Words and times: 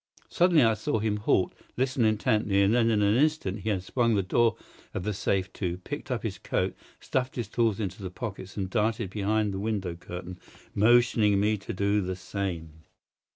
Suddenly 0.29 0.63
I 0.63 0.73
saw 0.73 0.97
him 0.97 1.17
halt, 1.17 1.53
listen 1.77 2.05
intently, 2.05 2.63
and 2.63 2.73
then 2.73 2.89
in 2.89 3.03
an 3.03 3.15
instant 3.15 3.59
he 3.59 3.69
had 3.69 3.83
swung 3.83 4.15
the 4.15 4.23
door 4.23 4.57
of 4.95 5.03
the 5.03 5.13
safe 5.13 5.53
to, 5.53 5.77
picked 5.77 6.09
up 6.09 6.23
his 6.23 6.39
coat, 6.39 6.75
stuffed 6.99 7.35
his 7.35 7.47
tools 7.47 7.79
into 7.79 8.01
the 8.01 8.09
pockets, 8.09 8.57
and 8.57 8.67
darted 8.67 9.11
behind 9.11 9.53
the 9.53 9.59
window 9.59 9.93
curtain, 9.93 10.39
motioning 10.73 11.39
me 11.39 11.55
to 11.59 11.71
do 11.71 12.01
the 12.01 12.15
same. 12.15 12.81